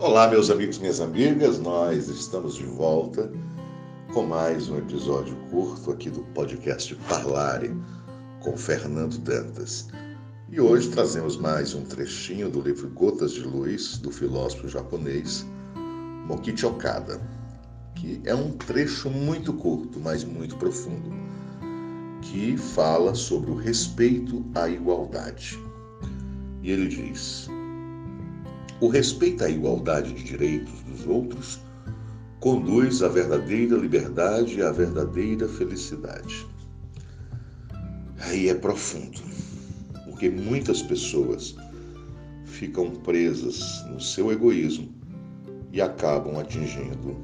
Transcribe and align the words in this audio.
Olá, 0.00 0.28
meus 0.28 0.48
amigos, 0.48 0.78
minhas 0.78 1.00
amigas, 1.00 1.58
nós 1.58 2.06
estamos 2.06 2.54
de 2.54 2.62
volta 2.62 3.32
com 4.14 4.22
mais 4.22 4.68
um 4.68 4.78
episódio 4.78 5.34
curto 5.50 5.90
aqui 5.90 6.08
do 6.08 6.22
podcast 6.34 6.94
Parlare 7.08 7.76
com 8.38 8.56
Fernando 8.56 9.18
Dantas. 9.18 9.88
E 10.48 10.60
hoje 10.60 10.88
trazemos 10.90 11.36
mais 11.36 11.74
um 11.74 11.82
trechinho 11.82 12.48
do 12.48 12.60
livro 12.60 12.88
Gotas 12.90 13.32
de 13.32 13.40
Luz 13.40 13.98
do 13.98 14.12
filósofo 14.12 14.68
japonês 14.68 15.44
Mokichi 16.28 16.64
Okada, 16.64 17.20
que 17.96 18.20
é 18.24 18.32
um 18.32 18.52
trecho 18.52 19.10
muito 19.10 19.52
curto, 19.52 19.98
mas 19.98 20.22
muito 20.22 20.56
profundo, 20.58 21.10
que 22.22 22.56
fala 22.56 23.16
sobre 23.16 23.50
o 23.50 23.56
respeito 23.56 24.46
à 24.54 24.68
igualdade. 24.68 25.58
E 26.62 26.70
ele 26.70 26.86
diz: 26.86 27.48
o 28.80 28.88
respeito 28.88 29.44
à 29.44 29.50
igualdade 29.50 30.12
de 30.12 30.22
direitos 30.22 30.80
dos 30.82 31.06
outros 31.06 31.60
conduz 32.38 33.02
à 33.02 33.08
verdadeira 33.08 33.76
liberdade 33.76 34.58
e 34.58 34.62
à 34.62 34.70
verdadeira 34.70 35.48
felicidade. 35.48 36.46
Aí 38.20 38.48
é 38.48 38.54
profundo, 38.54 39.20
porque 40.04 40.30
muitas 40.30 40.80
pessoas 40.82 41.56
ficam 42.44 42.90
presas 42.90 43.84
no 43.90 44.00
seu 44.00 44.30
egoísmo 44.30 44.88
e 45.72 45.80
acabam 45.80 46.38
atingindo 46.38 47.16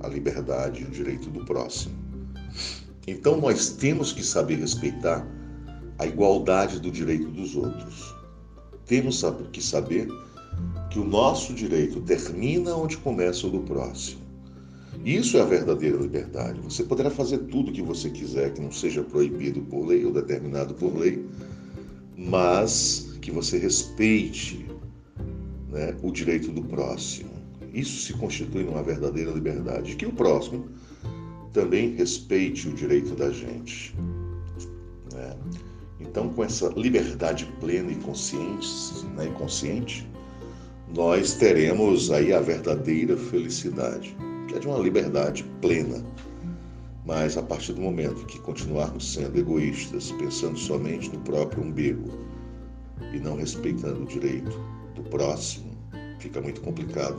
a 0.00 0.08
liberdade 0.08 0.82
e 0.82 0.84
o 0.84 0.90
direito 0.90 1.28
do 1.30 1.44
próximo. 1.44 1.94
Então 3.06 3.38
nós 3.38 3.70
temos 3.70 4.12
que 4.12 4.24
saber 4.24 4.56
respeitar 4.56 5.26
a 5.98 6.06
igualdade 6.06 6.80
do 6.80 6.90
direito 6.90 7.28
dos 7.28 7.54
outros. 7.54 8.14
Temos 8.86 9.22
que 9.52 9.62
saber 9.62 10.08
que 10.92 10.98
o 10.98 11.04
nosso 11.04 11.54
direito 11.54 12.02
termina 12.02 12.76
onde 12.76 12.98
começa 12.98 13.46
o 13.46 13.50
do 13.50 13.60
próximo. 13.60 14.20
Isso 15.02 15.38
é 15.38 15.40
a 15.40 15.46
verdadeira 15.46 15.96
liberdade. 15.96 16.60
Você 16.60 16.84
poderá 16.84 17.10
fazer 17.10 17.38
tudo 17.38 17.70
o 17.70 17.72
que 17.72 17.80
você 17.80 18.10
quiser, 18.10 18.52
que 18.52 18.60
não 18.60 18.70
seja 18.70 19.02
proibido 19.02 19.62
por 19.62 19.86
lei 19.86 20.04
ou 20.04 20.12
determinado 20.12 20.74
por 20.74 20.94
lei, 20.94 21.26
mas 22.14 23.16
que 23.22 23.30
você 23.30 23.56
respeite 23.56 24.66
né, 25.70 25.96
o 26.02 26.12
direito 26.12 26.52
do 26.52 26.62
próximo. 26.62 27.30
Isso 27.72 28.02
se 28.02 28.12
constitui 28.12 28.62
numa 28.62 28.82
verdadeira 28.82 29.30
liberdade. 29.30 29.96
Que 29.96 30.04
o 30.04 30.12
próximo 30.12 30.66
também 31.54 31.94
respeite 31.96 32.68
o 32.68 32.74
direito 32.74 33.14
da 33.14 33.30
gente. 33.30 33.96
Né? 35.10 35.34
Então, 36.00 36.28
com 36.28 36.44
essa 36.44 36.68
liberdade 36.76 37.50
plena 37.60 37.90
e 37.90 37.96
consciente, 37.96 38.68
né, 39.16 39.26
consciente 39.38 40.06
nós 40.94 41.34
teremos 41.34 42.10
aí 42.10 42.32
a 42.32 42.40
verdadeira 42.40 43.16
felicidade, 43.16 44.14
que 44.48 44.54
é 44.54 44.58
de 44.58 44.66
uma 44.66 44.78
liberdade 44.78 45.42
plena. 45.60 46.04
Mas 47.04 47.36
a 47.36 47.42
partir 47.42 47.72
do 47.72 47.80
momento 47.80 48.26
que 48.26 48.38
continuarmos 48.40 49.14
sendo 49.14 49.38
egoístas, 49.38 50.12
pensando 50.12 50.58
somente 50.58 51.10
no 51.10 51.18
próprio 51.20 51.64
umbigo 51.64 52.10
e 53.12 53.18
não 53.18 53.36
respeitando 53.36 54.02
o 54.02 54.06
direito 54.06 54.60
do 54.94 55.02
próximo, 55.04 55.76
fica 56.18 56.40
muito 56.40 56.60
complicado 56.60 57.18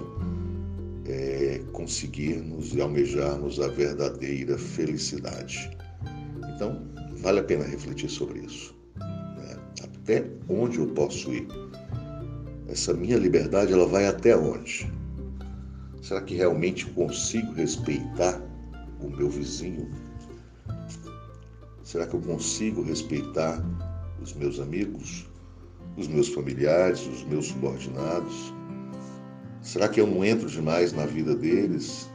é, 1.06 1.62
conseguirmos 1.74 2.74
e 2.74 2.82
almejarmos 2.82 3.60
a 3.60 3.68
verdadeira 3.68 4.58
felicidade. 4.58 5.76
Então, 6.56 6.82
vale 7.18 7.40
a 7.40 7.44
pena 7.44 7.66
refletir 7.66 8.10
sobre 8.10 8.40
isso. 8.40 8.74
Né? 8.98 9.58
Até 9.84 10.26
onde 10.48 10.80
eu 10.80 10.88
posso 10.88 11.34
ir? 11.34 11.48
Essa 12.67 12.94
minha 12.94 13.17
liberdade 13.17 13.73
ela 13.73 13.86
vai 13.86 14.08
até 14.08 14.36
onde? 14.36 14.92
Será 16.02 16.21
que 16.21 16.36
realmente 16.36 16.86
consigo 16.88 17.54
respeitar 17.54 18.42
o 18.99 19.10
meu 19.10 19.30
vizinho? 19.30 19.89
Será 21.83 22.08
que 22.08 22.14
eu 22.14 22.21
consigo 22.21 22.82
respeitar 22.82 23.64
os 24.21 24.33
meus 24.33 24.60
amigos, 24.60 25.27
os 25.98 26.08
meus 26.08 26.30
familiares, 26.30 27.05
os 27.08 27.23
meus 27.23 27.48
subordinados? 27.48 28.54
Será 29.61 29.88
que 29.88 29.99
eu 29.99 30.08
não 30.08 30.26
entro 30.26 30.49
demais 30.49 30.92
na 30.92 31.05
vida 31.05 31.36
deles, 31.36 32.09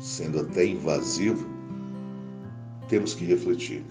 sendo 0.00 0.40
até 0.40 0.66
invasivo? 0.66 1.46
Temos 2.88 3.14
que 3.14 3.24
refletir, 3.24 3.84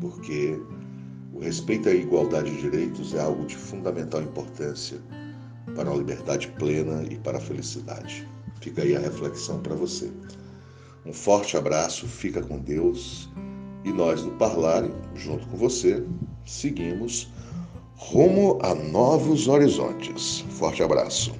porque 0.00 0.60
o 1.32 1.40
respeito 1.40 1.88
à 1.88 1.92
igualdade 1.92 2.50
de 2.50 2.60
direitos 2.60 3.14
é 3.14 3.20
algo 3.20 3.46
de 3.46 3.56
fundamental 3.56 4.22
importância 4.22 4.98
para 5.74 5.90
a 5.90 5.94
liberdade 5.94 6.48
plena 6.58 7.04
e 7.10 7.16
para 7.16 7.38
a 7.38 7.40
felicidade. 7.40 8.26
Fica 8.60 8.82
aí 8.82 8.96
a 8.96 9.00
reflexão 9.00 9.60
para 9.60 9.74
você. 9.74 10.10
Um 11.06 11.12
forte 11.12 11.56
abraço, 11.56 12.06
fica 12.06 12.42
com 12.42 12.58
Deus 12.58 13.30
e 13.84 13.92
nós 13.92 14.22
do 14.22 14.32
Parlare, 14.32 14.90
junto 15.14 15.46
com 15.46 15.56
você, 15.56 16.04
seguimos 16.44 17.32
rumo 17.96 18.58
a 18.62 18.74
novos 18.74 19.48
horizontes. 19.48 20.44
Forte 20.50 20.82
abraço. 20.82 21.34